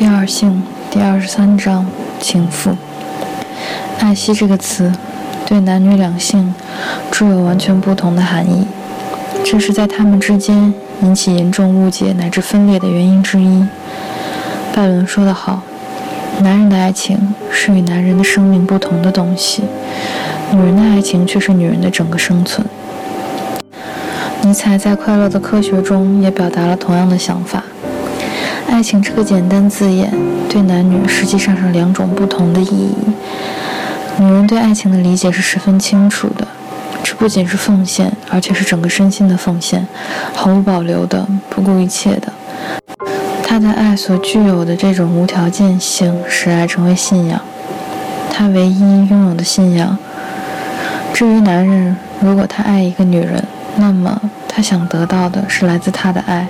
[0.00, 1.84] 第二性第二十三章
[2.18, 2.74] 情妇。
[3.98, 4.90] 爱惜这个词，
[5.44, 6.54] 对男女两性
[7.12, 8.66] 具有完全不同的含义，
[9.44, 13.66] 这是在他们之间引起严重误解乃至分裂的原因之一。
[14.74, 15.60] 拜伦说得好
[16.40, 19.64] ：“男人的爱情是与男人的生命不同的东西，
[20.50, 22.66] 女人的爱情却是女人的整个生存。”
[24.40, 27.62] 尼采在《快乐的科学》中也表达了同样的想法。
[28.70, 30.08] 爱情这个简单字眼，
[30.48, 32.94] 对男女实际上是两种不同的意义。
[34.16, 36.46] 女人对爱情的理解是十分清楚的，
[37.02, 39.86] 这不仅是奉献，而且是整个身心的奉献，
[40.32, 42.32] 毫无保留的，不顾一切的。
[43.42, 47.40] 她的爱所具有的这种无条件性，使爱成为信仰，
[48.32, 49.98] 她唯一拥有的信仰。
[51.12, 53.44] 至于男人，如果他爱一个女人，
[53.76, 56.46] 那么他想得到的是来自她的爱。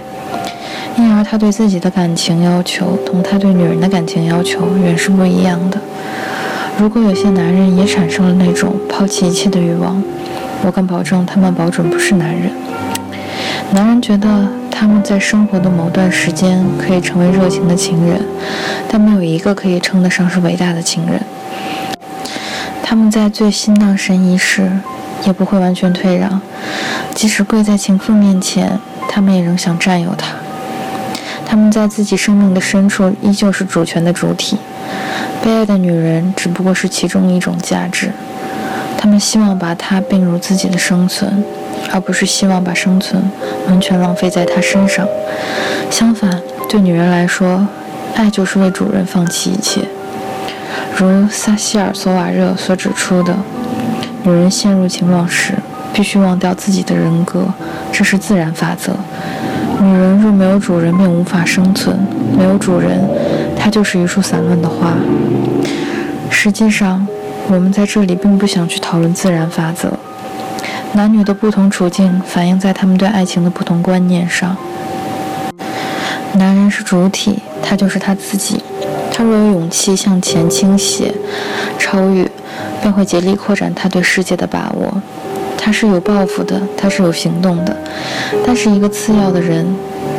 [1.01, 5.81] 因而，他对自己的感情要求同他对女人的感情要求远是不一样的。
[6.79, 10.03] 如果有些男人也产生了那种抛弃一切的欲望，
[10.63, 12.53] 我敢保证，他们保准不是男人。
[13.73, 18.21] 男人觉得他们在生活的某段时间可以成为热情的情人，
[18.87, 21.19] 但没有一个可以称得上是伟大的情人。
[22.83, 24.71] 他们在最心荡神怡时，
[25.25, 26.43] 也不会完全退让，
[27.15, 30.40] 即使跪在情妇面前，他们也仍想占有她。
[31.51, 34.57] 他们在自己生命的深处依旧是主权的主体，
[35.43, 38.13] 被爱的女人只不过是其中一种价值。
[38.97, 41.43] 他们希望把她并入自己的生存，
[41.91, 43.21] 而不是希望把生存
[43.67, 45.05] 完全浪费在她身上。
[45.91, 47.67] 相反，对女人来说，
[48.15, 49.81] 爱就是为主人放弃一切。
[50.97, 53.35] 如撒希尔索瓦热所指出的，
[54.23, 55.55] 女人陷入情网时，
[55.93, 57.47] 必须忘掉自己的人格，
[57.91, 58.93] 这是自然法则。
[59.83, 61.99] 女人若没有主人，便无法生存。
[62.37, 63.01] 没有主人，
[63.57, 64.93] 她就是一束散乱的花。
[66.31, 67.07] 实际上，
[67.49, 69.91] 我们在这里并不想去讨论自然法则。
[70.93, 74.55] 男女的不同处境反映在他们对爱情的不同观念上。
[76.35, 78.63] 男人是主体，他就是他自己。
[79.11, 81.15] 他若有勇气向前倾斜、
[81.79, 82.31] 超越，
[82.83, 85.01] 便会竭力扩展他对世界的把握。
[85.63, 87.77] 他是有抱负的，他是有行动的，
[88.47, 89.67] 但是一个次要的人，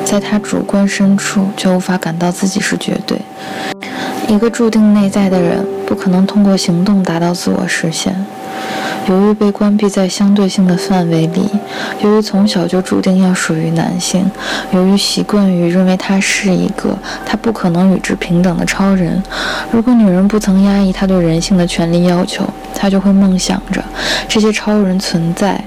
[0.05, 3.17] 在他主观深处却无法感到自己是绝对。
[4.27, 8.15] 一个注定内在的人，不可能通过行动达到自我实现。
[9.07, 11.49] 由于被关闭在相对性的范围里，
[12.01, 14.29] 由于从小就注定要属于男性，
[14.71, 19.21] 由于习惯于认为他是一个他不可能与之平等的超人，
[19.71, 23.83] 如果女人不曾压抑他对人性的权利要求，他就会梦想着
[24.29, 25.61] 这些超人存在，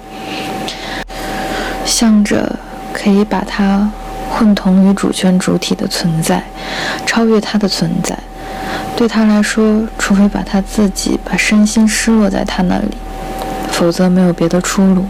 [1.85, 2.57] 向着
[2.93, 3.91] 可以把他
[4.31, 6.43] 混同于主权主体的存在，
[7.05, 8.17] 超越他的存在。
[8.97, 12.97] 对他来说，除非把他自己把身心失落在他那里。
[13.77, 15.05] 否则没有别的出路。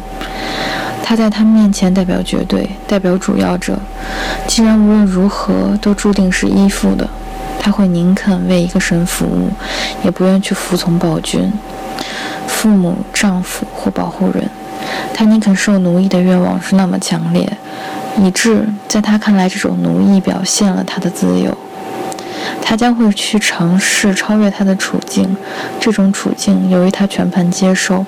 [1.03, 3.79] 他在他面前代表绝对，代表主要者。
[4.49, 7.07] 既然无论如何都注定是依附的，
[7.61, 9.51] 他会宁肯为一个神服务，
[10.03, 11.53] 也不愿去服从暴君、
[12.47, 14.49] 父母、丈夫或保护人。
[15.13, 17.47] 他宁肯受奴役的愿望是那么强烈，
[18.19, 21.57] 以致在他看来，这种奴役表现了他的自由。
[22.75, 25.37] 他将会去尝试超越他的处境，
[25.79, 28.05] 这种处境由于他全盘接受，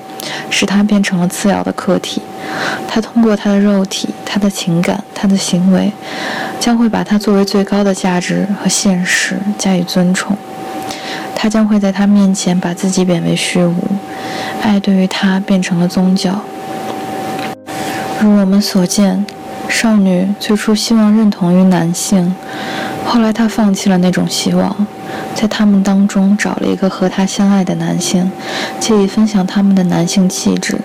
[0.50, 2.20] 使他变成了次要的客体。
[2.88, 5.92] 他通过他的肉体、他的情感、他的行为，
[6.58, 10.36] 将会把他作为最高的价值和现实加以尊崇。
[11.36, 13.76] 他将会在他面前把自己贬为虚无，
[14.60, 16.40] 爱对于他变成了宗教。
[18.20, 19.24] 如我们所见，
[19.68, 22.34] 少女最初希望认同于男性。
[23.06, 24.74] 后来，她放弃了那种希望，
[25.34, 28.30] 在他们当中找了一个和她相爱的男性，
[28.78, 30.80] 借以分享他们的男性气质。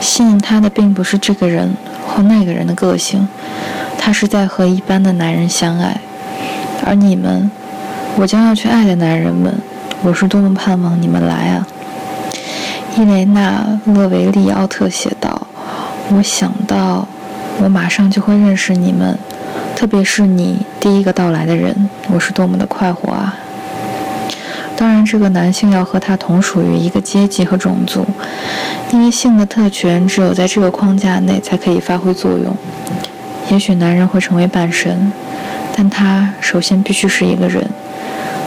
[0.00, 1.76] 吸引她的并不是这个人
[2.06, 3.28] 或那个人的个性，
[3.98, 6.00] 他是在和一般的男人相爱。
[6.86, 7.50] 而你们，
[8.16, 9.52] 我将要去爱的男人们，
[10.02, 11.66] 我是多么盼望你们来啊！
[12.96, 15.46] 伊蕾娜·勒维利奥特写道
[16.16, 17.06] ：“我想到，
[17.62, 19.18] 我马上就会认识你们。”
[19.80, 21.74] 特别是你第一个到来的人，
[22.12, 23.34] 我是多么的快活啊！
[24.76, 28.06] 当然，这个男性要和他同属于一个阶级和种族，
[28.92, 32.54] 因为性的特权只有在这个框架内才可以发挥作用。
[33.50, 35.10] 也许男人会成为半神，
[35.74, 37.66] 但他首先必须是一个人。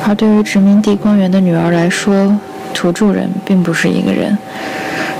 [0.05, 2.37] 而对于殖民地官员的女儿来说，
[2.75, 4.37] 土著人并不是一个人。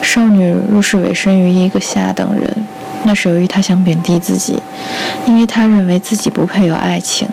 [0.04, 2.56] 少女若是委身于一个下等人，
[3.04, 4.62] 那是由于她想贬低自己，
[5.26, 7.28] 因为她认为自己不配有爱情。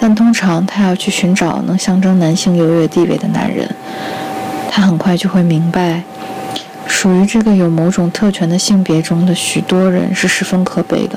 [0.00, 3.68] 但通常，他要去寻找能象征男性优越地位的男人。
[4.68, 6.02] 他很快就会明白，
[6.88, 11.16] 属于这个有某种特权的性别中的许多人是十分可悲的，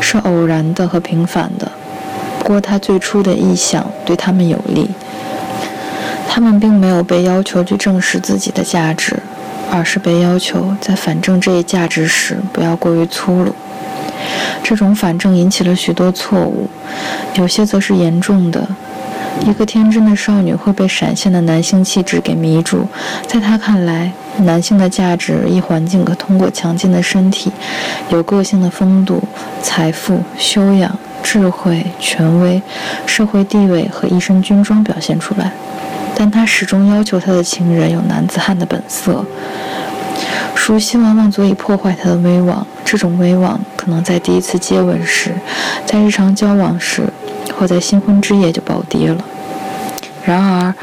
[0.00, 1.70] 是偶然的和平凡的。
[2.38, 4.88] 不过，他最初的意向对他们有利。
[6.26, 9.20] 他们并没有被要求去证实自己的价值，
[9.70, 13.54] 而是被要求在反正这一价值时不要过于粗鲁。
[14.62, 16.68] 这种反正引起了许多错误，
[17.34, 18.68] 有些则是严重的。
[19.46, 22.86] 一个天真的少女会被闪现的男性气质给迷住，
[23.26, 27.50] 在她看来，男性的价值一环境可通过强劲的身体、
[28.10, 29.22] 有个性的风度、
[29.62, 32.60] 财富、修养、智慧、权威、
[33.06, 35.52] 社会地位和一身军装表现出来。
[36.14, 39.24] 但他始终要求他的情人有男子汉的本色。
[40.54, 45.32] 熟悉往往足以破坏他的威望，这种威望可能在第一次接吻时，
[45.86, 47.08] 在日常交往时，
[47.58, 49.24] 或在新婚之夜就暴跌了。
[50.24, 50.74] 然而，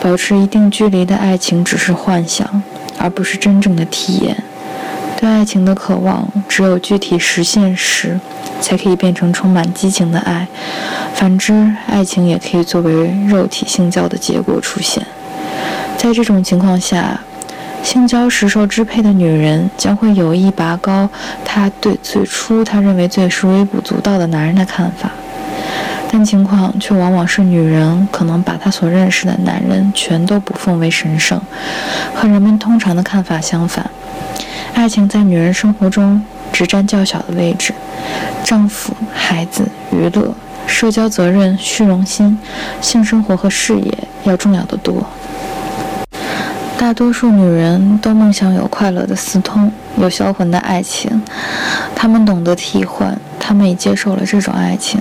[0.00, 2.62] 保持一定距离的爱情只是幻想，
[2.98, 4.44] 而不是真正的体验。
[5.18, 8.20] 对爱情的渴望，只有具体实现时，
[8.60, 10.46] 才可以变成充满激情的爱。
[11.14, 15.04] 反之，爱情也可以作为肉体性交的结果出现。
[15.96, 17.18] 在这种情况下，
[17.82, 21.08] 性交时受支配的女人将会有意拔高
[21.44, 25.10] 她对最初她认为最是微不足道的男人的看法，
[26.12, 31.40] 但情况却往往是女人可能把她所认识的男人全都不奉为神圣，
[32.14, 33.88] 和人们通常的看法相反。
[34.76, 37.72] 爱情在女人生活中只占较小的位置，
[38.44, 40.34] 丈夫、孩子、娱乐、
[40.66, 42.38] 社交责任、虚荣心、
[42.82, 43.90] 性生活和事业
[44.24, 45.02] 要重要的多。
[46.76, 51.22] 大多数女人都梦想有快乐的私通，有销魂的爱情。
[51.94, 55.00] 她们懂得替换，她们已接受了这种爱情。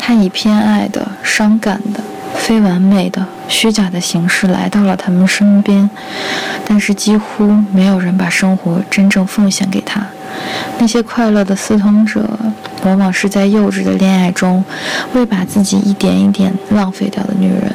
[0.00, 2.00] 她以偏爱的、伤感的、
[2.34, 5.88] 非完美的、虚假的形式来到了他们身边，
[6.64, 10.06] 但是几乎没有人把生活真正奉献给他。
[10.78, 12.38] 那些快乐的私通者，
[12.84, 14.64] 往往是在幼稚的恋爱中，
[15.14, 17.74] 未把自己一点一点浪费掉的女人。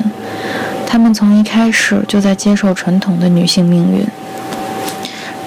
[0.88, 4.06] 她们从一开始就在接受传统的女性命运，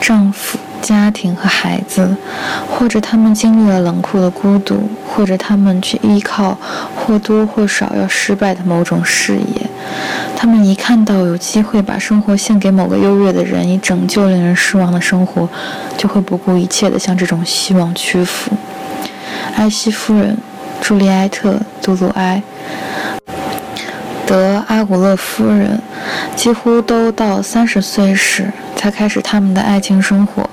[0.00, 2.16] 丈夫、家庭和孩子，
[2.70, 6.56] 或者他们经历了冷酷的孤独，或者他们去依靠
[6.94, 9.66] 或多或少要失败的某种事业。
[10.36, 15.48] 他们一看到有机会把生活献给某个优越的人，以拯救令人失望的生活，
[15.96, 18.52] 就会不顾一切地向这种希望屈服。
[19.56, 20.36] 艾希夫人、
[20.80, 21.52] 朱丽埃特·
[21.82, 22.42] 杜鲁埃。
[24.26, 25.80] 德阿古勒夫人
[26.34, 30.50] 几乎都到三十岁时才开始他们的爱情生活，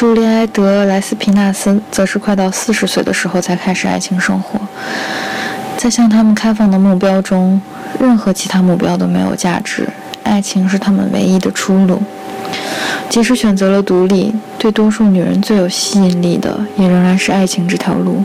[0.00, 4.58] 朱利埃德莱斯皮纳斯则是快到四十岁的时候才开始爱情生活。
[5.76, 7.60] 在向他们开放的目标中，
[8.00, 9.86] 任何其他目标都没有价值，
[10.22, 12.02] 爱情是他们唯一的出路。
[13.10, 18.24] 即使选择了独立，对多数女人最有吸引力的也仍然是爱情这条路。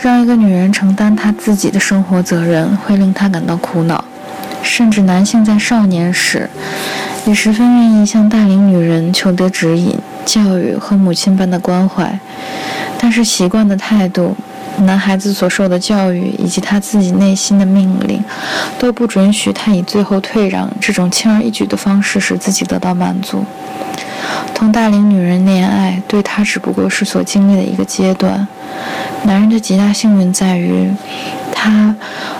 [0.00, 4.04] 让一个女人承担她自己的生活责任，会令她感到苦恼。
[4.62, 6.48] 甚至男性在少年时，
[7.26, 12.18] 也十分愿意向大龄女人求得指引、教育和母亲般的关怀。
[12.98, 14.34] 但是习惯的态度、
[14.78, 18.24] 男孩子所受的教育以及他自己内心的命令，
[18.78, 23.44] 都不准许他以最后退让这种轻而易举的方式使自己得到满足。
[24.54, 28.46] 同大龄女人恋爱，对他只不过是所经历的一个阶段。
[29.24, 30.90] 男人的极大幸运在于，
[31.52, 31.94] 他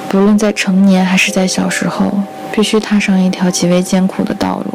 [0.08, 2.22] 不论在成年还是在小时候，
[2.52, 4.73] 必须踏上一条极为艰苦的道路。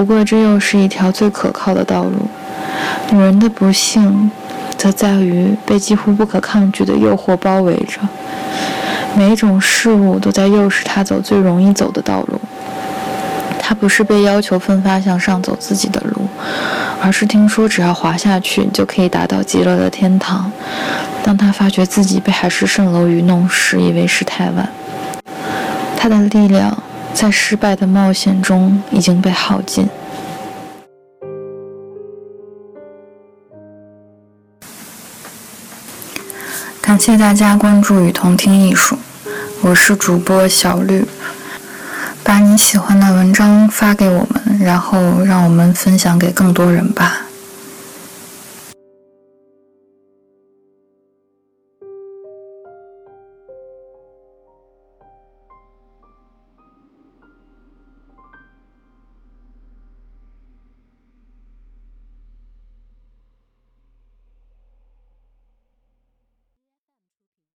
[0.00, 2.26] 不过，这又是一条最可靠的道路。
[3.10, 4.30] 女人的不幸，
[4.78, 8.00] 则在于被几乎不可抗拒的诱惑包围着，
[9.14, 12.40] 每一种事物都在诱使她走最容易走的道路。
[13.60, 16.26] 她不是被要求奋发向上走自己的路。
[17.02, 20.50] 而是听说，只要滑下去就可以达到极乐的天堂。
[21.22, 24.66] 当他发觉自己被海市蜃楼愚弄时，已为时太晚。
[25.94, 26.74] 他的力量
[27.12, 29.88] 在失败的冒险中已经被耗尽。
[36.80, 38.98] 感谢大家关注雨桐听艺术，
[39.60, 41.06] 我是主播小绿。
[42.24, 47.26] 把你喜欢的文章发给我们，然后让我们分享给更多人吧。